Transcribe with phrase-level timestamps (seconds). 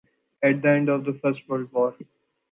[0.41, 1.93] At the end of the First World War.